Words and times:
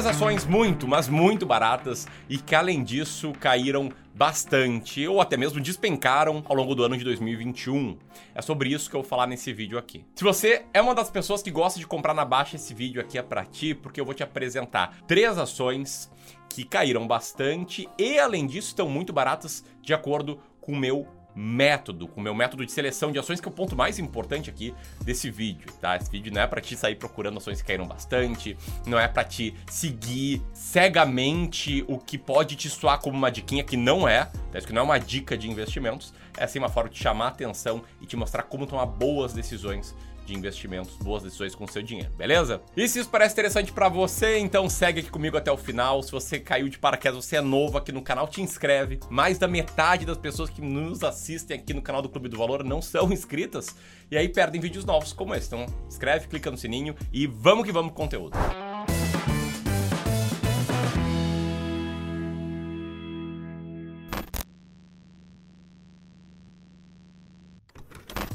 Três 0.00 0.16
ações 0.16 0.46
muito, 0.46 0.88
mas 0.88 1.10
muito 1.10 1.44
baratas 1.44 2.08
e 2.26 2.38
que 2.38 2.54
além 2.54 2.82
disso 2.82 3.34
caíram 3.38 3.92
bastante 4.14 5.06
ou 5.06 5.20
até 5.20 5.36
mesmo 5.36 5.60
despencaram 5.60 6.42
ao 6.46 6.56
longo 6.56 6.74
do 6.74 6.82
ano 6.82 6.96
de 6.96 7.04
2021. 7.04 7.98
É 8.34 8.40
sobre 8.40 8.70
isso 8.70 8.88
que 8.88 8.96
eu 8.96 9.02
vou 9.02 9.08
falar 9.08 9.26
nesse 9.26 9.52
vídeo 9.52 9.76
aqui. 9.76 10.02
Se 10.14 10.24
você 10.24 10.64
é 10.72 10.80
uma 10.80 10.94
das 10.94 11.10
pessoas 11.10 11.42
que 11.42 11.50
gosta 11.50 11.78
de 11.78 11.86
comprar 11.86 12.14
na 12.14 12.24
baixa, 12.24 12.56
esse 12.56 12.72
vídeo 12.72 12.98
aqui 12.98 13.18
é 13.18 13.22
para 13.22 13.44
ti, 13.44 13.74
porque 13.74 14.00
eu 14.00 14.06
vou 14.06 14.14
te 14.14 14.22
apresentar 14.22 14.96
três 15.06 15.36
ações 15.36 16.10
que 16.48 16.64
caíram 16.64 17.06
bastante 17.06 17.86
e 17.98 18.18
além 18.18 18.46
disso 18.46 18.68
estão 18.68 18.88
muito 18.88 19.12
baratas 19.12 19.62
de 19.82 19.92
acordo 19.92 20.40
com 20.62 20.72
o 20.72 20.78
meu 20.78 21.06
método, 21.40 22.06
com 22.06 22.20
o 22.20 22.22
meu 22.22 22.34
método 22.34 22.66
de 22.66 22.70
seleção 22.70 23.10
de 23.10 23.18
ações, 23.18 23.40
que 23.40 23.48
é 23.48 23.50
o 23.50 23.54
ponto 23.54 23.74
mais 23.74 23.98
importante 23.98 24.50
aqui 24.50 24.74
desse 25.02 25.30
vídeo, 25.30 25.72
tá? 25.80 25.96
Esse 25.96 26.10
vídeo 26.10 26.32
não 26.32 26.42
é 26.42 26.46
para 26.46 26.60
te 26.60 26.76
sair 26.76 26.96
procurando 26.96 27.38
ações 27.38 27.62
que 27.62 27.68
caíram 27.68 27.86
bastante, 27.86 28.56
não 28.86 28.98
é 28.98 29.08
para 29.08 29.24
te 29.24 29.54
seguir 29.68 30.42
cegamente 30.52 31.84
o 31.88 31.98
que 31.98 32.18
pode 32.18 32.56
te 32.56 32.68
soar 32.68 33.00
como 33.00 33.16
uma 33.16 33.30
diquinha 33.30 33.64
que 33.64 33.76
não 33.76 34.06
é, 34.06 34.26
tá? 34.52 34.58
Isso 34.58 34.66
que 34.66 34.72
não 34.72 34.82
é 34.82 34.84
uma 34.84 34.98
dica 34.98 35.36
de 35.36 35.50
investimentos, 35.50 36.12
é 36.36 36.44
assim 36.44 36.58
uma 36.58 36.68
forma 36.68 36.90
de 36.90 36.98
chamar 36.98 37.28
atenção 37.28 37.82
e 38.00 38.06
te 38.06 38.16
mostrar 38.16 38.42
como 38.42 38.66
tomar 38.66 38.86
boas 38.86 39.32
decisões 39.32 39.94
de 40.30 40.38
investimentos, 40.38 40.96
boas 40.96 41.22
decisões 41.22 41.54
com 41.54 41.66
seu 41.66 41.82
dinheiro, 41.82 42.10
beleza? 42.16 42.62
E 42.76 42.88
se 42.88 43.00
isso 43.00 43.10
parece 43.10 43.34
interessante 43.34 43.72
para 43.72 43.88
você, 43.88 44.38
então 44.38 44.68
segue 44.70 45.00
aqui 45.00 45.10
comigo 45.10 45.36
até 45.36 45.50
o 45.50 45.56
final. 45.56 46.02
Se 46.02 46.12
você 46.12 46.38
caiu 46.38 46.68
de 46.68 46.78
paraquedas, 46.78 47.24
você 47.24 47.36
é 47.36 47.40
novo 47.40 47.76
aqui 47.76 47.92
no 47.92 48.00
canal, 48.00 48.28
te 48.28 48.40
inscreve. 48.40 49.00
Mais 49.10 49.38
da 49.38 49.48
metade 49.48 50.06
das 50.06 50.16
pessoas 50.16 50.48
que 50.48 50.62
nos 50.62 51.02
assistem 51.02 51.58
aqui 51.58 51.74
no 51.74 51.82
canal 51.82 52.00
do 52.00 52.08
Clube 52.08 52.28
do 52.28 52.38
Valor 52.38 52.62
não 52.62 52.80
são 52.80 53.10
inscritas 53.12 53.74
e 54.10 54.16
aí 54.16 54.28
perdem 54.28 54.60
vídeos 54.60 54.84
novos 54.84 55.12
como 55.12 55.34
esse. 55.34 55.48
Então, 55.48 55.66
inscreve, 55.86 56.28
clica 56.28 56.50
no 56.50 56.56
sininho 56.56 56.94
e 57.12 57.26
vamos 57.26 57.64
que 57.64 57.72
vamos 57.72 57.92
com 57.92 58.02
o 58.02 58.04
conteúdo. 58.04 58.69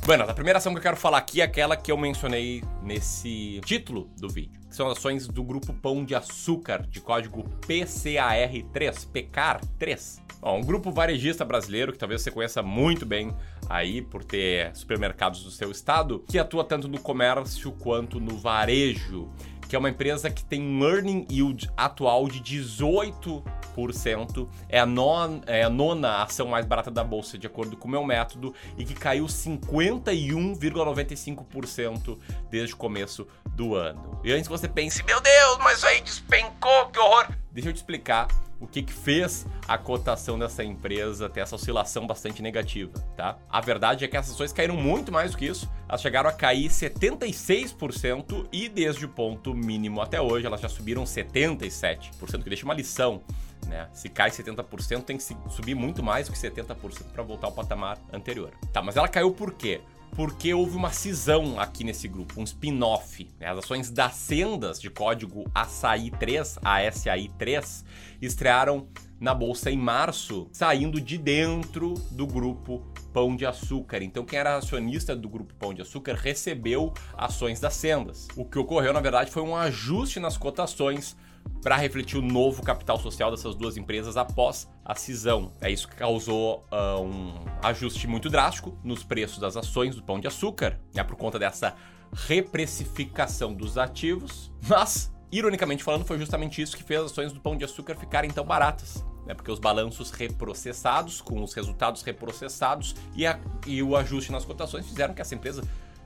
Bueno, 0.05 0.23
a 0.23 0.35
primeira 0.35 0.59
ação 0.59 0.71
que 0.71 0.77
eu 0.77 0.83
quero 0.83 0.97
falar 0.97 1.17
aqui 1.17 1.41
é 1.41 1.43
aquela 1.43 1.75
que 1.75 1.91
eu 1.91 1.97
mencionei 1.97 2.63
nesse 2.83 3.59
título 3.65 4.07
do 4.19 4.29
vídeo, 4.29 4.61
que 4.69 4.75
são 4.75 4.87
ações 4.87 5.27
do 5.27 5.43
grupo 5.43 5.73
Pão 5.73 6.05
de 6.05 6.13
Açúcar, 6.13 6.85
de 6.87 7.01
código 7.01 7.43
PCAR3, 7.61 9.09
PECAR3. 9.11 10.21
Bom, 10.39 10.59
um 10.59 10.63
grupo 10.63 10.91
varejista 10.91 11.43
brasileiro 11.43 11.91
que 11.91 11.97
talvez 11.97 12.21
você 12.21 12.29
conheça 12.29 12.61
muito 12.61 13.03
bem 13.03 13.35
aí 13.67 13.99
por 13.99 14.23
ter 14.23 14.75
supermercados 14.75 15.43
do 15.43 15.49
seu 15.49 15.71
estado, 15.71 16.23
que 16.29 16.37
atua 16.37 16.63
tanto 16.63 16.87
no 16.87 16.99
comércio 16.99 17.71
quanto 17.71 18.19
no 18.19 18.37
varejo 18.37 19.27
que 19.67 19.75
é 19.75 19.79
uma 19.79 19.89
empresa 19.89 20.29
que 20.29 20.43
tem 20.43 20.61
um 20.61 20.83
earning 20.83 21.25
yield 21.29 21.71
atual 21.75 22.27
de 22.27 22.39
18%. 22.41 24.47
É 24.69 24.79
a, 24.79 24.85
non, 24.85 25.41
é 25.45 25.63
a 25.63 25.69
nona 25.69 26.23
ação 26.23 26.47
mais 26.47 26.65
barata 26.65 26.89
da 26.89 27.03
bolsa, 27.03 27.37
de 27.37 27.45
acordo 27.47 27.75
com 27.75 27.85
o 27.87 27.91
meu 27.91 28.05
método, 28.05 28.53
e 28.77 28.85
que 28.85 28.93
caiu 28.93 29.25
51,95% 29.25 32.17
desde 32.49 32.73
o 32.73 32.77
começo 32.77 33.27
do 33.47 33.75
ano. 33.75 34.17
E 34.23 34.31
antes 34.31 34.47
você 34.47 34.65
pense, 34.67 35.03
meu 35.03 35.19
Deus, 35.21 35.57
mas 35.59 35.77
isso 35.77 35.85
aí 35.87 36.01
despencou, 36.01 36.87
que 36.87 36.99
horror! 36.99 37.27
Deixa 37.55 37.69
eu 37.69 37.73
te 37.73 37.77
explicar 37.77 38.27
o 38.59 38.67
que, 38.67 38.83
que 38.83 38.91
fez 38.91 39.45
a 39.65 39.77
cotação 39.77 40.37
dessa 40.37 40.61
empresa 40.61 41.29
ter 41.29 41.39
essa 41.39 41.55
oscilação 41.55 42.05
bastante 42.05 42.41
negativa, 42.41 42.91
tá? 43.15 43.37
A 43.49 43.61
verdade 43.61 44.03
é 44.03 44.09
que 44.09 44.17
essas 44.17 44.33
ações 44.33 44.51
caíram 44.51 44.75
muito 44.75 45.09
mais 45.09 45.31
do 45.31 45.37
que 45.37 45.45
isso. 45.45 45.71
Elas 45.87 46.01
chegaram 46.01 46.29
a 46.29 46.33
cair 46.33 46.67
76% 46.67 48.49
e 48.51 48.67
desde 48.67 49.05
o 49.05 49.07
ponto 49.07 49.53
mínimo 49.53 50.01
até 50.01 50.19
hoje 50.19 50.45
elas 50.45 50.59
já 50.59 50.67
subiram 50.67 51.05
77%, 51.05 52.43
que 52.43 52.49
deixa 52.49 52.65
uma 52.65 52.73
lição. 52.73 53.23
Né? 53.67 53.87
Se 53.93 54.09
cai 54.09 54.29
70%, 54.29 55.03
tem 55.03 55.15
que 55.15 55.23
subir 55.23 55.75
muito 55.75 56.03
mais 56.03 56.27
do 56.27 56.33
que 56.33 56.37
70% 56.37 57.05
para 57.13 57.23
voltar 57.23 57.47
ao 57.47 57.53
patamar 57.53 57.97
anterior. 58.11 58.51
Tá, 58.73 58.81
mas 58.81 58.97
ela 58.97 59.07
caiu 59.07 59.31
por 59.31 59.53
quê? 59.53 59.79
Porque 60.15 60.53
houve 60.53 60.77
uma 60.77 60.91
cisão 60.91 61.59
aqui 61.59 61.83
nesse 61.83 62.07
grupo, 62.07 62.39
um 62.39 62.43
spin-off. 62.43 63.27
Né? 63.39 63.47
As 63.47 63.59
ações 63.59 63.91
das 63.91 64.13
Sendas, 64.13 64.79
de 64.79 64.89
código 64.89 65.43
ASAI3, 65.53 66.59
ASAI3, 66.61 67.83
estrearam 68.21 68.87
na 69.19 69.33
bolsa 69.33 69.69
em 69.69 69.77
março, 69.77 70.47
saindo 70.51 71.01
de 71.01 71.17
dentro 71.17 71.93
do 72.11 72.25
grupo 72.25 72.81
Pão 73.15 73.33
de 73.33 73.45
Açúcar. 73.45 74.03
Então, 74.03 74.25
quem 74.25 74.37
era 74.37 74.57
acionista 74.57 75.15
do 75.15 75.29
grupo 75.29 75.53
Pão 75.55 75.73
de 75.73 75.81
Açúcar 75.81 76.15
recebeu 76.15 76.93
ações 77.15 77.61
das 77.61 77.73
Sendas. 77.73 78.27
O 78.35 78.43
que 78.43 78.59
ocorreu, 78.59 78.91
na 78.91 78.99
verdade, 78.99 79.31
foi 79.31 79.41
um 79.41 79.55
ajuste 79.55 80.19
nas 80.19 80.35
cotações 80.35 81.15
para 81.61 81.77
refletir 81.77 82.17
o 82.17 82.21
novo 82.21 82.61
capital 82.61 82.99
social 82.99 83.31
dessas 83.31 83.55
duas 83.55 83.77
empresas 83.77 84.17
após 84.17 84.69
a 84.83 84.95
cisão. 84.95 85.53
É 85.61 85.71
isso 85.71 85.87
que 85.87 85.95
causou 85.95 86.65
uh, 86.69 87.01
um 87.01 87.33
ajuste 87.63 88.05
muito 88.05 88.29
drástico 88.29 88.77
nos 88.83 89.01
preços 89.01 89.39
das 89.39 89.55
ações 89.55 89.95
do 89.95 90.03
Pão 90.03 90.19
de 90.19 90.27
Açúcar, 90.27 90.77
né, 90.93 91.01
por 91.01 91.15
conta 91.15 91.39
dessa 91.39 91.73
reprecificação 92.11 93.53
dos 93.53 93.77
ativos, 93.77 94.51
mas 94.67 95.09
ironicamente 95.31 95.85
falando, 95.85 96.03
foi 96.03 96.17
justamente 96.19 96.61
isso 96.61 96.75
que 96.75 96.83
fez 96.83 96.99
as 96.99 97.11
ações 97.11 97.31
do 97.31 97.39
Pão 97.39 97.55
de 97.55 97.63
Açúcar 97.63 97.95
ficarem 97.95 98.29
tão 98.29 98.43
baratas. 98.43 99.05
Né, 99.25 99.33
porque 99.33 99.51
os 99.51 99.59
balanços 99.59 100.11
reprocessados, 100.11 101.19
com 101.19 101.43
os 101.43 101.53
resultados 101.53 102.03
reprocessados 102.03 102.95
e, 103.15 103.25
a, 103.25 103.39
e 103.65 103.81
o 103.81 103.95
ajuste 103.95 104.31
nas 104.31 104.45
cotações 104.45 104.85
fizeram 104.85 105.15
que 105.15 105.21
essa 105.21 105.33
empresa 105.33 105.63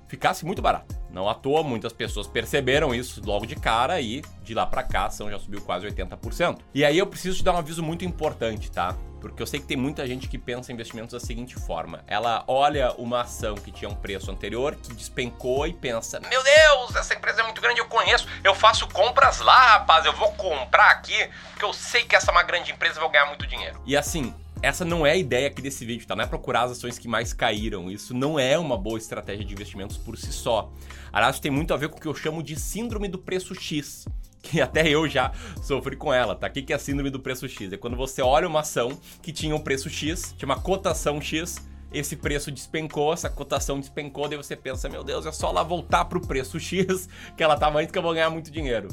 ficasse 0.07 0.45
muito 0.45 0.61
barata. 0.61 0.99
Não 1.11 1.29
à 1.29 1.35
toa, 1.35 1.63
muitas 1.63 1.93
pessoas 1.93 2.27
perceberam 2.27 2.93
isso 2.93 3.21
logo 3.23 3.45
de 3.45 3.55
cara 3.55 4.01
e 4.01 4.21
de 4.43 4.53
lá 4.53 4.65
para 4.65 4.83
cá 4.83 5.01
a 5.01 5.05
ação 5.05 5.29
já 5.29 5.37
subiu 5.37 5.61
quase 5.61 5.85
80%. 5.87 6.59
E 6.73 6.83
aí 6.83 6.97
eu 6.97 7.05
preciso 7.05 7.37
te 7.37 7.43
dar 7.43 7.53
um 7.53 7.57
aviso 7.57 7.83
muito 7.83 8.03
importante, 8.03 8.71
tá? 8.71 8.97
Porque 9.19 9.41
eu 9.41 9.47
sei 9.47 9.59
que 9.59 9.65
tem 9.65 9.77
muita 9.77 10.07
gente 10.07 10.27
que 10.27 10.37
pensa 10.37 10.71
em 10.71 10.75
investimentos 10.75 11.13
da 11.13 11.19
seguinte 11.19 11.55
forma: 11.55 12.03
ela 12.07 12.43
olha 12.47 12.91
uma 12.93 13.21
ação 13.21 13.55
que 13.55 13.71
tinha 13.71 13.89
um 13.89 13.95
preço 13.95 14.31
anterior, 14.31 14.75
que 14.75 14.93
despencou 14.93 15.67
e 15.67 15.73
pensa: 15.73 16.19
Meu 16.19 16.43
Deus, 16.43 16.95
essa 16.95 17.13
empresa 17.13 17.41
é 17.41 17.43
muito 17.43 17.61
grande, 17.61 17.79
eu 17.79 17.85
conheço, 17.85 18.27
eu 18.43 18.55
faço 18.55 18.87
compras 18.87 19.39
lá, 19.39 19.77
rapaz, 19.77 20.05
eu 20.05 20.13
vou 20.13 20.31
comprar 20.33 20.91
aqui, 20.91 21.29
porque 21.51 21.65
eu 21.65 21.73
sei 21.73 22.03
que 22.03 22.15
essa 22.15 22.31
é 22.31 22.33
uma 22.33 22.43
grande 22.43 22.71
empresa 22.71 22.97
e 22.97 23.01
vou 23.01 23.09
ganhar 23.09 23.25
muito 23.25 23.45
dinheiro. 23.45 23.81
E 23.85 23.95
assim, 23.95 24.33
essa 24.61 24.83
não 24.83 25.05
é 25.05 25.11
a 25.11 25.15
ideia 25.15 25.47
aqui 25.47 25.61
desse 25.61 25.85
vídeo, 25.85 26.05
tá? 26.05 26.15
Não 26.15 26.23
é 26.23 26.27
procurar 26.27 26.63
as 26.63 26.71
ações 26.71 26.97
que 26.97 27.07
mais 27.07 27.33
caíram. 27.33 27.89
Isso 27.89 28.13
não 28.13 28.37
é 28.37 28.57
uma 28.57 28.77
boa 28.77 28.97
estratégia 28.97 29.45
de 29.45 29.53
investimentos 29.53 29.97
por 29.97 30.17
si 30.17 30.31
só. 30.31 30.71
Aliás, 31.11 31.39
tem 31.39 31.51
muito 31.51 31.73
a 31.73 31.77
ver 31.77 31.89
com 31.89 31.97
o 31.97 32.01
que 32.01 32.07
eu 32.07 32.15
chamo 32.15 32.43
de 32.43 32.59
síndrome 32.59 33.07
do 33.07 33.17
preço 33.17 33.55
X. 33.55 34.05
Que 34.41 34.61
até 34.61 34.87
eu 34.87 35.05
já 35.05 35.33
sofri 35.61 35.97
com 35.97 36.13
ela, 36.13 36.33
tá? 36.33 36.47
O 36.47 36.49
que 36.49 36.71
é 36.71 36.75
a 36.77 36.79
síndrome 36.79 37.09
do 37.09 37.19
preço 37.19 37.45
X? 37.49 37.73
É 37.73 37.77
quando 37.77 37.97
você 37.97 38.21
olha 38.21 38.47
uma 38.47 38.61
ação 38.61 38.97
que 39.21 39.33
tinha 39.33 39.53
um 39.53 39.59
preço 39.59 39.89
X, 39.89 40.33
tinha 40.37 40.47
uma 40.47 40.57
cotação 40.57 41.19
X, 41.19 41.57
esse 41.91 42.15
preço 42.15 42.49
despencou, 42.49 43.11
essa 43.11 43.29
cotação 43.29 43.81
despencou, 43.81 44.29
daí 44.29 44.37
você 44.37 44.55
pensa, 44.55 44.87
meu 44.87 45.03
Deus, 45.03 45.25
é 45.25 45.31
só 45.33 45.51
lá 45.51 45.61
voltar 45.61 46.05
pro 46.05 46.21
preço 46.21 46.57
X 46.57 47.09
que 47.35 47.43
ela 47.43 47.57
tava 47.57 47.79
antes 47.79 47.91
que 47.91 47.97
eu 47.97 48.01
vou 48.01 48.13
ganhar 48.13 48.29
muito 48.29 48.49
dinheiro. 48.49 48.87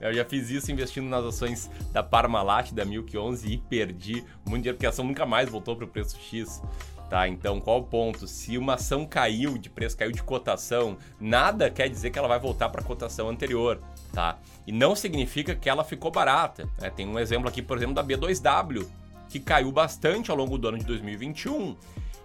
Eu 0.00 0.12
já 0.12 0.24
fiz 0.24 0.50
isso 0.50 0.70
investindo 0.70 1.08
nas 1.08 1.24
ações 1.24 1.70
da 1.92 2.02
Parmalat, 2.02 2.72
da 2.72 2.84
Milk 2.84 3.16
11 3.16 3.52
e 3.52 3.58
perdi 3.58 4.24
muito 4.44 4.62
dinheiro, 4.62 4.76
porque 4.76 4.86
a 4.86 4.90
ação 4.90 5.04
nunca 5.04 5.24
mais 5.24 5.48
voltou 5.48 5.76
para 5.76 5.84
o 5.84 5.88
preço 5.88 6.18
X. 6.18 6.62
Tá, 7.08 7.28
então 7.28 7.60
qual 7.60 7.78
o 7.78 7.84
ponto? 7.84 8.26
Se 8.26 8.58
uma 8.58 8.74
ação 8.74 9.06
caiu 9.06 9.56
de 9.56 9.70
preço, 9.70 9.96
caiu 9.96 10.10
de 10.10 10.20
cotação, 10.24 10.98
nada 11.20 11.70
quer 11.70 11.88
dizer 11.88 12.10
que 12.10 12.18
ela 12.18 12.26
vai 12.26 12.40
voltar 12.40 12.68
para 12.68 12.80
a 12.80 12.84
cotação 12.84 13.28
anterior, 13.28 13.80
tá? 14.12 14.40
E 14.66 14.72
não 14.72 14.96
significa 14.96 15.54
que 15.54 15.68
ela 15.68 15.84
ficou 15.84 16.10
barata. 16.10 16.68
Né? 16.80 16.90
Tem 16.90 17.06
um 17.06 17.16
exemplo 17.16 17.48
aqui, 17.48 17.62
por 17.62 17.76
exemplo, 17.76 17.94
da 17.94 18.02
B2W, 18.02 18.88
que 19.28 19.38
caiu 19.38 19.70
bastante 19.70 20.32
ao 20.32 20.36
longo 20.36 20.58
do 20.58 20.66
ano 20.66 20.78
de 20.78 20.84
2021 20.84 21.76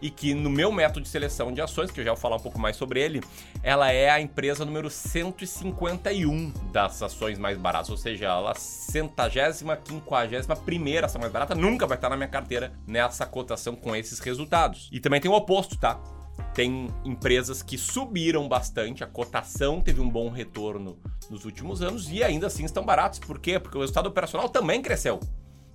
e 0.02 0.10
que 0.10 0.34
no 0.34 0.50
meu 0.50 0.72
método 0.72 1.02
de 1.02 1.10
seleção 1.10 1.54
de 1.54 1.62
ações, 1.62 1.92
que 1.92 2.00
eu 2.00 2.04
já 2.04 2.12
vou 2.12 2.20
falar 2.20 2.38
um 2.38 2.40
pouco 2.40 2.60
mais 2.60 2.76
sobre 2.76 3.02
ele, 3.02 3.22
ela 3.62 3.92
é 3.92 4.10
a 4.10 4.20
empresa 4.20 4.66
número 4.66 4.90
151 4.90 6.52
das 6.72 7.02
ações 7.02 7.38
mais 7.38 7.58
baratas, 7.58 7.90
ou 7.90 7.98
seja, 7.98 8.26
ela 8.26 8.56
centagésima, 8.56 9.78
quinquagésima 9.78 10.56
primeira 10.56 11.06
ação 11.06 11.22
mais 11.22 11.32
barata, 11.32 11.54
nunca 11.54 11.86
vai 11.86 11.98
estar 11.98 12.10
na 12.10 12.18
minha 12.18 12.30
carteira 12.30 12.74
nessa 12.88 13.26
cotação 13.26 13.76
com 13.76 13.96
esses 13.96 14.20
resultados. 14.20 14.90
E 14.92 15.00
também 15.00 15.22
tem 15.22 15.30
o 15.30 15.36
oposto, 15.36 15.78
tá? 15.78 16.00
Tem 16.54 16.88
empresas 17.06 17.62
que 17.62 17.78
subiram 17.78 18.48
bastante, 18.48 19.04
a 19.04 19.08
cotação 19.08 19.80
teve 19.80 20.02
um 20.02 20.10
bom 20.10 20.30
retorno 20.30 20.98
nos 21.30 21.46
últimos 21.46 21.82
anos 21.82 22.10
e 22.10 22.24
ainda 22.24 22.48
assim 22.48 22.66
estão 22.66 22.84
baratos. 22.84 23.20
Por 23.20 23.40
quê? 23.40 23.60
Porque 23.60 23.78
o 23.78 23.82
resultado 23.82 24.08
operacional 24.08 24.50
também 24.50 24.82
cresceu. 24.82 25.20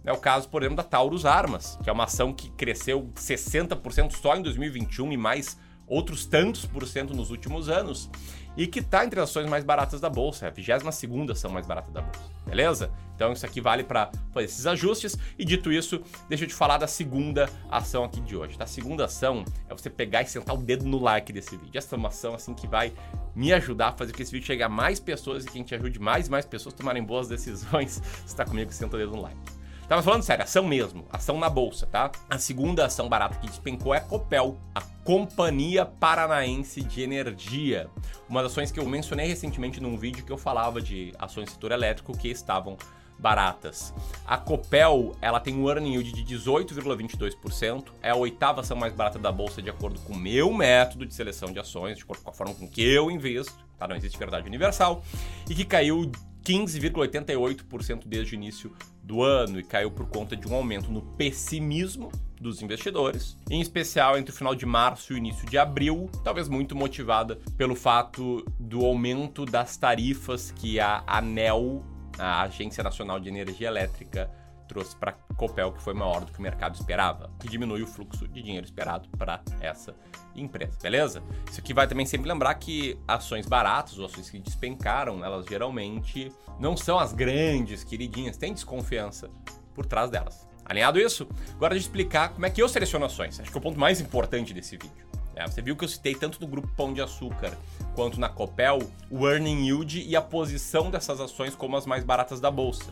É 0.07 0.13
o 0.13 0.17
caso, 0.17 0.49
por 0.49 0.63
exemplo, 0.63 0.77
da 0.77 0.85
Taurus 0.85 1.27
Armas, 1.27 1.77
que 1.83 1.91
é 1.91 1.93
uma 1.93 2.05
ação 2.05 2.33
que 2.33 2.49
cresceu 2.51 3.11
60% 3.17 4.13
só 4.13 4.37
em 4.37 4.43
2021 4.43 5.13
e 5.13 5.17
mais 5.17 5.59
outros 5.87 6.25
tantos 6.25 6.65
por 6.65 6.87
cento 6.87 7.15
nos 7.15 7.31
últimos 7.31 7.69
anos 7.69 8.09
e 8.57 8.67
que 8.67 8.81
está 8.81 9.05
entre 9.05 9.21
as 9.21 9.29
ações 9.29 9.49
mais 9.49 9.63
baratas 9.63 10.01
da 10.01 10.09
bolsa, 10.09 10.47
é 10.47 10.49
a 10.49 10.51
22 10.51 11.31
ação 11.31 11.51
mais 11.51 11.67
barata 11.67 11.91
da 11.91 12.01
bolsa, 12.01 12.31
beleza? 12.47 12.91
Então 13.15 13.33
isso 13.33 13.45
aqui 13.45 13.61
vale 13.61 13.85
para 13.85 14.11
esses 14.37 14.67
ajustes. 14.67 15.17
E 15.39 15.45
dito 15.45 15.71
isso, 15.71 16.03
deixa 16.29 16.45
eu 16.45 16.49
te 16.49 16.55
falar 16.55 16.79
da 16.79 16.87
segunda 16.87 17.49
ação 17.71 18.05
aqui 18.05 18.21
de 18.21 18.37
hoje. 18.37 18.57
Tá? 18.57 18.65
A 18.65 18.67
segunda 18.67 19.05
ação 19.05 19.45
é 19.69 19.75
você 19.75 19.91
pegar 19.91 20.23
e 20.23 20.27
sentar 20.27 20.55
o 20.55 20.59
dedo 20.59 20.87
no 20.87 20.99
like 20.99 21.33
desse 21.33 21.57
vídeo. 21.57 21.77
Essa 21.77 21.97
é 21.97 21.99
uma 21.99 22.09
ação 22.09 22.35
assim 22.35 22.55
que 22.55 22.67
vai 22.67 22.93
me 23.35 23.53
ajudar 23.53 23.89
a 23.89 23.93
fazer 23.93 24.13
que 24.13 24.23
esse 24.23 24.33
vídeo 24.33 24.47
chegue 24.47 24.63
a 24.63 24.69
mais 24.69 25.01
pessoas 25.01 25.45
e 25.45 25.49
que 25.49 25.59
a 25.59 25.61
gente 25.61 25.75
ajude 25.75 25.99
mais 25.99 26.29
e 26.29 26.31
mais 26.31 26.47
pessoas 26.47 26.75
a 26.75 26.79
tomarem 26.79 27.03
boas 27.03 27.29
decisões. 27.29 28.03
Está 28.27 28.45
comigo, 28.45 28.73
senta 28.73 28.97
o 28.97 28.99
dedo 28.99 29.13
no 29.13 29.23
like. 29.23 29.56
Tava 29.89 30.03
falando 30.03 30.23
sério, 30.23 30.43
ação 30.43 30.65
mesmo, 30.65 31.05
ação 31.13 31.39
na 31.39 31.49
bolsa, 31.49 31.87
tá? 31.87 32.11
A 32.29 32.39
segunda 32.39 32.87
ação 32.87 33.09
barata 33.09 33.39
que 33.39 33.47
despencou 33.47 33.95
é 33.95 33.99
a 33.99 34.01
Copel, 34.01 34.59
a 34.75 34.81
Companhia 34.81 35.87
Paranaense 35.87 36.83
de 36.83 37.03
Energia. 37.03 37.89
Uma 38.29 38.43
das 38.43 38.51
ações 38.51 38.73
que 38.73 38.81
eu 38.81 38.85
mencionei 38.85 39.29
recentemente 39.29 39.81
num 39.81 39.97
vídeo 39.97 40.25
que 40.25 40.33
eu 40.33 40.37
falava 40.37 40.83
de 40.83 41.15
ações 41.21 41.45
do 41.45 41.53
setor 41.53 41.71
elétrico 41.71 42.19
que 42.19 42.27
estavam 42.29 42.77
baratas. 43.17 43.95
A 44.27 44.37
Copel, 44.37 45.15
ela 45.21 45.39
tem 45.39 45.55
um 45.55 45.69
earning 45.69 45.93
yield 45.93 46.13
de 46.13 46.35
18,22%, 46.37 47.85
é 48.03 48.11
a 48.11 48.17
oitava 48.17 48.63
ação 48.63 48.77
mais 48.77 48.93
barata 48.93 49.21
da 49.21 49.31
bolsa 49.31 49.63
de 49.63 49.71
acordo 49.71 50.01
com 50.01 50.15
o 50.15 50.19
meu 50.19 50.53
método 50.53 51.07
de 51.07 51.15
seleção 51.15 51.53
de 51.53 51.61
ações, 51.61 51.97
de 51.97 52.03
acordo 52.03 52.25
com 52.25 52.31
a 52.31 52.33
forma 52.33 52.55
com 52.55 52.69
que 52.69 52.83
eu 52.83 53.09
invisto, 53.09 53.65
tá? 53.79 53.87
Não 53.87 53.95
existe 53.95 54.19
verdade 54.19 54.49
universal, 54.49 55.05
e 55.49 55.55
que 55.55 55.65
caiu 55.65 56.11
15,88% 56.47 58.05
desde 58.07 58.35
o 58.35 58.37
início 58.37 58.73
do 59.03 59.21
ano 59.21 59.59
e 59.59 59.65
caiu 59.65 59.91
por 59.91 60.09
conta 60.09 60.37
de 60.37 60.47
um 60.47 60.55
aumento 60.55 60.93
no 60.93 61.03
pessimismo 61.03 62.13
dos 62.41 62.63
investidores, 62.63 63.37
em 63.51 63.61
especial 63.61 64.17
entre 64.17 64.33
o 64.33 64.37
final 64.37 64.55
de 64.55 64.65
março 64.65 65.13
e 65.13 65.17
o 65.17 65.19
início 65.19 65.45
de 65.49 65.59
abril, 65.59 66.09
talvez 66.23 66.49
muito 66.49 66.77
motivada 66.77 67.37
pelo 67.57 67.75
fato 67.75 68.45
do 68.61 68.85
aumento 68.85 69.45
das 69.45 69.77
tarifas 69.77 70.53
que 70.53 70.79
a 70.79 71.03
ANEL, 71.07 71.85
a 72.17 72.43
Agência 72.43 72.85
Nacional 72.85 73.19
de 73.19 73.29
Energia 73.29 73.67
Elétrica, 73.67 74.31
trouxe 74.69 74.95
para 74.95 75.26
Copel, 75.37 75.73
que 75.73 75.83
foi 75.83 75.95
maior 75.95 76.25
do 76.25 76.33
que 76.33 76.39
o 76.39 76.43
mercado 76.43 76.75
esperava, 76.75 77.31
que 77.39 77.49
diminui 77.49 77.83
o 77.83 77.87
fluxo 77.87 78.27
de 78.27 78.43
dinheiro 78.43 78.65
esperado 78.65 79.09
para 79.17 79.43
essa 79.61 79.95
empresa, 80.35 80.79
beleza? 80.83 81.23
Isso 81.51 81.61
aqui 81.61 81.75
vai 81.75 81.87
também 81.87 82.07
sempre 82.07 82.29
lembrar 82.29 82.55
que 82.55 82.99
ações 83.07 83.47
baratas 83.47 83.99
ou 83.99 84.07
ações 84.07 84.31
que 84.31 84.39
despencaram, 84.39 85.25
elas 85.25 85.47
geralmente 85.47 86.33
não 86.59 86.77
são 86.77 86.99
as 86.99 87.13
grandes 87.13 87.85
queridinhas, 87.85 88.37
tem 88.37 88.53
desconfiança 88.53 89.31
por 89.75 89.87
trás 89.87 90.11
delas. 90.11 90.49
Alinhado 90.65 90.99
isso? 90.99 91.29
Agora 91.55 91.75
de 91.75 91.81
explicar 91.81 92.31
como 92.31 92.45
é 92.45 92.51
que 92.51 92.61
eu 92.61 92.69
seleciono 92.69 93.05
ações. 93.05 93.39
Acho 93.39 93.51
que 93.51 93.57
é 93.57 93.61
o 93.61 93.63
ponto 93.63 93.79
mais 93.79 94.01
importante 94.01 94.53
desse 94.53 94.77
vídeo. 94.77 95.07
É, 95.37 95.47
você 95.47 95.61
viu 95.61 95.77
que 95.77 95.85
eu 95.85 95.89
citei 95.89 96.15
tanto 96.15 96.41
no 96.41 96.47
grupo 96.47 96.67
Pão 96.75 96.95
de 96.95 97.03
Açúcar 97.03 97.57
quanto 97.95 98.19
na 98.19 98.29
Copel 98.29 98.79
o 99.11 99.29
earning 99.29 99.67
yield 99.67 100.03
e 100.03 100.17
a 100.17 100.23
posição 100.23 100.91
dessas 100.91 101.21
ações 101.21 101.55
como 101.55 101.77
as 101.77 101.85
mais 101.85 102.03
baratas 102.03 102.41
da 102.41 102.51
bolsa. 102.51 102.87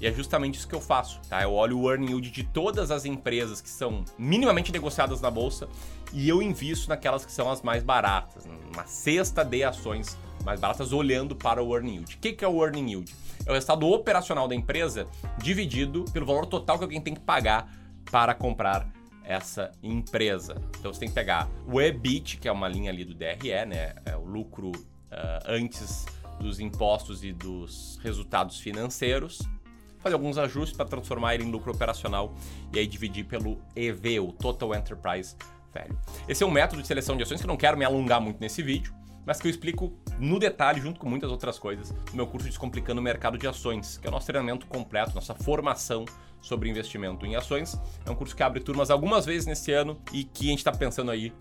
E 0.00 0.06
é 0.06 0.12
justamente 0.12 0.56
isso 0.58 0.68
que 0.68 0.74
eu 0.74 0.80
faço, 0.80 1.20
tá? 1.28 1.42
Eu 1.42 1.52
olho 1.52 1.78
o 1.78 1.90
earning 1.90 2.08
yield 2.08 2.30
de 2.30 2.44
todas 2.44 2.90
as 2.90 3.04
empresas 3.04 3.60
que 3.60 3.68
são 3.68 4.04
minimamente 4.18 4.70
negociadas 4.70 5.20
na 5.20 5.30
bolsa 5.30 5.68
e 6.12 6.28
eu 6.28 6.42
invisto 6.42 6.88
naquelas 6.88 7.24
que 7.24 7.32
são 7.32 7.50
as 7.50 7.62
mais 7.62 7.82
baratas, 7.82 8.44
uma 8.72 8.86
cesta 8.86 9.42
de 9.42 9.64
ações 9.64 10.16
mais 10.44 10.60
baratas 10.60 10.92
olhando 10.92 11.34
para 11.34 11.62
o 11.62 11.74
earning 11.74 11.94
yield. 11.94 12.14
O 12.14 12.18
que 12.18 12.44
é 12.44 12.48
o 12.48 12.62
earning 12.62 12.90
yield? 12.90 13.14
É 13.44 13.50
o 13.50 13.54
resultado 13.54 13.88
operacional 13.88 14.46
da 14.46 14.54
empresa 14.54 15.06
dividido 15.38 16.04
pelo 16.12 16.26
valor 16.26 16.46
total 16.46 16.78
que 16.78 16.84
alguém 16.84 17.00
tem 17.00 17.14
que 17.14 17.20
pagar 17.20 17.72
para 18.10 18.34
comprar 18.34 18.88
essa 19.24 19.72
empresa. 19.82 20.56
Então 20.78 20.92
você 20.92 21.00
tem 21.00 21.08
que 21.08 21.14
pegar 21.14 21.48
o 21.66 21.80
EBIT, 21.80 22.38
que 22.38 22.48
é 22.48 22.52
uma 22.52 22.68
linha 22.68 22.90
ali 22.90 23.04
do 23.04 23.12
DRE, 23.12 23.66
né? 23.66 23.94
É 24.04 24.16
o 24.16 24.24
lucro 24.24 24.70
uh, 24.70 25.42
antes 25.46 26.06
dos 26.38 26.60
impostos 26.60 27.24
e 27.24 27.32
dos 27.32 27.98
resultados 28.02 28.60
financeiros, 28.60 29.40
fazer 30.06 30.14
alguns 30.14 30.38
ajustes 30.38 30.76
para 30.76 30.86
transformar 30.86 31.34
ele 31.34 31.44
em 31.44 31.50
lucro 31.50 31.72
operacional 31.72 32.32
e 32.72 32.78
aí 32.78 32.86
dividir 32.86 33.24
pelo 33.24 33.58
EV, 33.74 34.20
o 34.20 34.32
Total 34.32 34.74
Enterprise 34.74 35.34
Value. 35.74 35.98
Esse 36.28 36.44
é 36.44 36.46
um 36.46 36.50
método 36.50 36.80
de 36.80 36.86
seleção 36.86 37.16
de 37.16 37.24
ações 37.24 37.40
que 37.40 37.46
eu 37.46 37.48
não 37.48 37.56
quero 37.56 37.76
me 37.76 37.84
alongar 37.84 38.20
muito 38.20 38.40
nesse 38.40 38.62
vídeo, 38.62 38.94
mas 39.24 39.40
que 39.40 39.48
eu 39.48 39.50
explico 39.50 39.92
no 40.20 40.38
detalhe, 40.38 40.80
junto 40.80 41.00
com 41.00 41.08
muitas 41.08 41.30
outras 41.30 41.58
coisas, 41.58 41.90
no 42.10 42.16
meu 42.16 42.26
curso 42.26 42.46
Descomplicando 42.46 43.00
o 43.00 43.04
Mercado 43.04 43.36
de 43.36 43.48
Ações, 43.48 43.98
que 43.98 44.06
é 44.06 44.08
o 44.08 44.12
nosso 44.12 44.26
treinamento 44.26 44.66
completo, 44.66 45.12
nossa 45.12 45.34
formação 45.34 46.04
sobre 46.40 46.70
investimento 46.70 47.26
em 47.26 47.34
ações. 47.34 47.76
É 48.04 48.10
um 48.10 48.14
curso 48.14 48.36
que 48.36 48.42
abre 48.44 48.60
turmas 48.60 48.90
algumas 48.90 49.26
vezes 49.26 49.44
nesse 49.44 49.72
ano 49.72 50.00
e 50.12 50.22
que 50.22 50.46
a 50.46 50.50
gente 50.50 50.58
está 50.58 50.70
pensando 50.70 51.10
aí 51.10 51.32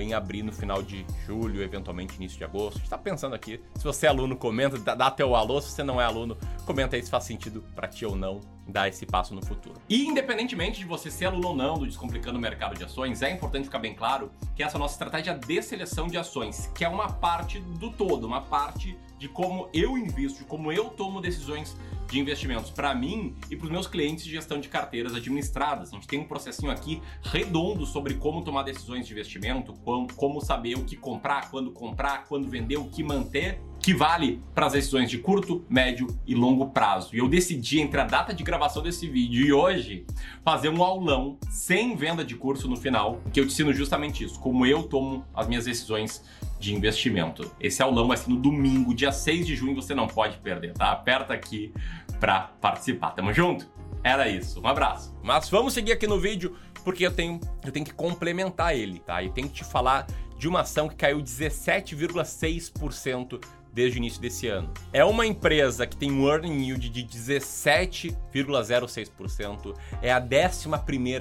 em 0.00 0.14
abrir 0.14 0.42
no 0.42 0.52
final 0.52 0.82
de 0.82 1.04
julho, 1.26 1.62
eventualmente 1.62 2.16
início 2.16 2.38
de 2.38 2.44
agosto. 2.44 2.76
A 2.76 2.78
gente 2.78 2.84
está 2.84 2.98
pensando 2.98 3.34
aqui. 3.34 3.60
Se 3.76 3.84
você 3.84 4.06
é 4.06 4.08
aluno, 4.08 4.36
comenta, 4.36 4.78
dá, 4.78 4.94
dá 4.94 5.10
teu 5.10 5.34
alô. 5.34 5.60
Se 5.60 5.70
você 5.70 5.82
não 5.82 6.00
é 6.00 6.04
aluno, 6.04 6.36
comenta 6.66 6.96
aí 6.96 7.02
se 7.02 7.10
faz 7.10 7.24
sentido 7.24 7.64
para 7.74 7.88
ti 7.88 8.04
ou 8.04 8.16
não 8.16 8.57
dar 8.68 8.88
esse 8.88 9.06
passo 9.06 9.34
no 9.34 9.44
futuro. 9.44 9.80
E 9.88 10.06
independentemente 10.06 10.80
de 10.80 10.84
você 10.84 11.10
ser 11.10 11.26
aluno 11.26 11.48
ou 11.48 11.56
não 11.56 11.74
do 11.78 11.86
Descomplicando 11.86 12.38
o 12.38 12.40
Mercado 12.40 12.76
de 12.76 12.84
Ações, 12.84 13.22
é 13.22 13.30
importante 13.30 13.64
ficar 13.64 13.78
bem 13.78 13.94
claro 13.94 14.30
que 14.54 14.62
essa 14.62 14.78
nossa 14.78 14.94
estratégia 14.94 15.34
de 15.34 15.62
seleção 15.62 16.06
de 16.06 16.18
ações, 16.18 16.70
que 16.74 16.84
é 16.84 16.88
uma 16.88 17.10
parte 17.10 17.58
do 17.60 17.90
todo, 17.90 18.26
uma 18.26 18.42
parte 18.42 18.96
de 19.18 19.28
como 19.28 19.68
eu 19.72 19.98
invisto, 19.98 20.40
de 20.40 20.44
como 20.44 20.70
eu 20.70 20.90
tomo 20.90 21.20
decisões 21.20 21.76
de 22.08 22.18
investimentos 22.18 22.70
para 22.70 22.94
mim 22.94 23.34
e 23.50 23.56
para 23.56 23.66
os 23.66 23.70
meus 23.70 23.86
clientes 23.86 24.24
de 24.24 24.30
gestão 24.30 24.60
de 24.60 24.68
carteiras 24.68 25.14
administradas. 25.14 25.90
A 25.90 25.96
gente 25.96 26.06
tem 26.06 26.20
um 26.20 26.24
processinho 26.24 26.70
aqui 26.70 27.02
redondo 27.22 27.84
sobre 27.84 28.14
como 28.14 28.42
tomar 28.42 28.62
decisões 28.62 29.06
de 29.06 29.12
investimento, 29.12 29.74
como 30.16 30.40
saber 30.40 30.76
o 30.76 30.84
que 30.84 30.96
comprar, 30.96 31.50
quando 31.50 31.70
comprar, 31.72 32.24
quando 32.26 32.48
vender, 32.48 32.76
o 32.76 32.84
que 32.84 33.02
manter 33.02 33.60
que 33.80 33.94
vale 33.94 34.42
para 34.54 34.66
as 34.66 34.72
decisões 34.72 35.10
de 35.10 35.18
curto, 35.18 35.64
médio 35.68 36.06
e 36.26 36.34
longo 36.34 36.70
prazo. 36.70 37.14
E 37.14 37.18
eu 37.18 37.28
decidi 37.28 37.80
entre 37.80 38.00
a 38.00 38.04
data 38.04 38.34
de 38.34 38.42
gravação 38.42 38.82
desse 38.82 39.08
vídeo 39.08 39.46
e 39.46 39.52
hoje 39.52 40.04
fazer 40.44 40.68
um 40.68 40.82
aulão 40.82 41.38
sem 41.50 41.96
venda 41.96 42.24
de 42.24 42.34
curso 42.34 42.68
no 42.68 42.76
final, 42.76 43.20
que 43.32 43.40
eu 43.40 43.46
te 43.46 43.52
ensino 43.52 43.72
justamente 43.72 44.24
isso, 44.24 44.38
como 44.40 44.66
eu 44.66 44.82
tomo 44.82 45.24
as 45.34 45.46
minhas 45.46 45.64
decisões 45.64 46.22
de 46.58 46.74
investimento. 46.74 47.50
Esse 47.60 47.82
aulão 47.82 48.08
vai 48.08 48.16
ser 48.16 48.30
no 48.30 48.36
domingo, 48.36 48.94
dia 48.94 49.12
6 49.12 49.46
de 49.46 49.54
junho, 49.54 49.74
você 49.74 49.94
não 49.94 50.08
pode 50.08 50.38
perder, 50.38 50.74
tá? 50.74 50.90
Aperta 50.90 51.32
aqui 51.32 51.72
para 52.18 52.40
participar. 52.60 53.12
Tamo 53.12 53.32
junto? 53.32 53.70
Era 54.02 54.28
isso. 54.28 54.60
Um 54.60 54.66
abraço. 54.66 55.16
Mas 55.22 55.48
vamos 55.48 55.72
seguir 55.72 55.92
aqui 55.92 56.06
no 56.06 56.18
vídeo 56.18 56.56
porque 56.84 57.06
eu 57.06 57.12
tenho, 57.12 57.38
eu 57.64 57.70
tenho 57.70 57.84
que 57.84 57.92
complementar 57.92 58.76
ele, 58.76 58.98
tá? 59.00 59.22
E 59.22 59.30
tenho 59.30 59.48
que 59.48 59.54
te 59.54 59.64
falar 59.64 60.06
de 60.38 60.48
uma 60.48 60.60
ação 60.60 60.88
que 60.88 60.96
caiu 60.96 61.18
17,6% 61.18 63.40
desde 63.78 63.96
o 63.96 64.00
início 64.00 64.20
desse 64.20 64.48
ano. 64.48 64.68
É 64.92 65.04
uma 65.04 65.24
empresa 65.24 65.86
que 65.86 65.96
tem 65.96 66.10
um 66.10 66.28
earning 66.28 66.64
yield 66.64 66.88
de 66.88 67.04
17,06%, 67.04 69.76
é 70.02 70.12
a 70.12 70.18
11 70.18 70.68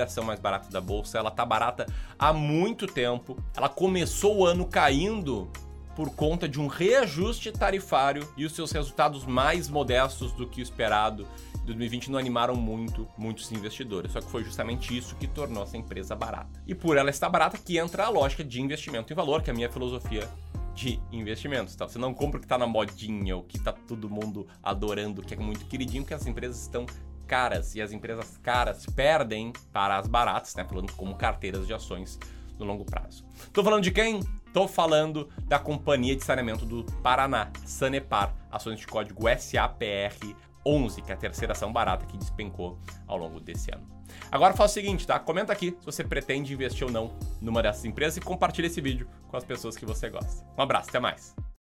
ação 0.01 0.23
mais 0.23 0.39
barata 0.39 0.71
da 0.71 0.81
bolsa, 0.81 1.19
ela 1.19 1.29
tá 1.29 1.45
barata 1.45 1.85
há 2.17 2.33
muito 2.33 2.87
tempo. 2.87 3.37
Ela 3.55 3.69
começou 3.69 4.37
o 4.37 4.45
ano 4.45 4.65
caindo 4.65 5.51
por 5.95 6.09
conta 6.15 6.49
de 6.49 6.59
um 6.59 6.65
reajuste 6.65 7.51
tarifário 7.51 8.27
e 8.35 8.43
os 8.43 8.53
seus 8.53 8.71
resultados 8.71 9.23
mais 9.23 9.69
modestos 9.69 10.31
do 10.31 10.47
que 10.47 10.59
o 10.59 10.63
esperado 10.63 11.27
2020 11.67 12.09
não 12.09 12.17
animaram 12.17 12.55
muito 12.55 13.07
muitos 13.17 13.51
investidores, 13.51 14.13
só 14.13 14.21
que 14.21 14.31
foi 14.31 14.43
justamente 14.43 14.97
isso 14.97 15.15
que 15.15 15.27
tornou 15.27 15.63
essa 15.63 15.77
empresa 15.77 16.15
barata. 16.15 16.61
E 16.65 16.73
por 16.73 16.97
ela 16.97 17.09
estar 17.09 17.29
barata 17.29 17.57
que 17.57 17.77
entra 17.77 18.05
a 18.05 18.09
lógica 18.09 18.43
de 18.43 18.61
investimento 18.61 19.11
em 19.11 19.15
valor, 19.15 19.41
que 19.41 19.49
é 19.49 19.53
a 19.53 19.55
minha 19.55 19.69
filosofia 19.69 20.27
de 20.77 21.01
investimentos, 21.11 21.75
tá? 21.75 21.87
Você 21.87 21.97
não 21.97 22.13
compra 22.13 22.37
o 22.37 22.41
que 22.41 22.47
tá 22.47 22.55
na 22.55 22.67
modinha, 22.67 23.35
o 23.35 23.41
que 23.41 23.59
tá 23.59 23.73
todo 23.73 24.07
mundo 24.07 24.47
adorando, 24.61 25.23
que 25.23 25.33
é 25.33 25.37
muito 25.37 25.65
queridinho, 25.65 26.03
porque 26.03 26.13
as 26.13 26.27
empresas 26.27 26.61
estão 26.61 26.85
caras 27.25 27.73
e 27.73 27.81
as 27.81 27.91
empresas 27.91 28.37
caras 28.37 28.85
perdem 28.85 29.51
para 29.73 29.97
as 29.97 30.07
baratas, 30.07 30.53
né? 30.53 30.63
Falando 30.63 30.93
como 30.93 31.15
carteiras 31.15 31.65
de 31.65 31.73
ações 31.73 32.19
no 32.59 32.65
longo 32.65 32.85
prazo. 32.85 33.25
Tô 33.51 33.63
falando 33.63 33.81
de 33.81 33.89
quem? 33.89 34.19
Tô 34.53 34.67
falando 34.67 35.27
da 35.45 35.57
Companhia 35.57 36.15
de 36.15 36.23
Saneamento 36.23 36.63
do 36.63 36.83
Paraná, 37.01 37.51
Sanepar, 37.65 38.35
ações 38.51 38.79
de 38.79 38.85
código 38.85 39.23
SAPR 39.35 40.35
11, 40.67 41.01
que 41.01 41.11
é 41.11 41.15
a 41.15 41.17
terceira 41.17 41.53
ação 41.53 41.71
barata 41.71 42.05
que 42.05 42.17
despencou 42.17 42.77
ao 43.07 43.17
longo 43.17 43.39
desse 43.39 43.71
ano. 43.73 43.87
Agora 44.31 44.53
faça 44.53 44.71
o 44.71 44.73
seguinte, 44.73 45.07
tá? 45.07 45.19
Comenta 45.19 45.53
aqui 45.53 45.75
se 45.79 45.85
você 45.85 46.03
pretende 46.03 46.53
investir 46.53 46.85
ou 46.85 46.91
não 46.91 47.13
numa 47.41 47.61
dessas 47.61 47.85
empresas 47.85 48.17
e 48.17 48.21
compartilha 48.21 48.67
esse 48.67 48.81
vídeo 48.81 49.07
com 49.27 49.37
as 49.37 49.43
pessoas 49.43 49.75
que 49.77 49.85
você 49.85 50.09
gosta. 50.09 50.45
Um 50.57 50.61
abraço, 50.61 50.89
até 50.89 50.99
mais! 50.99 51.35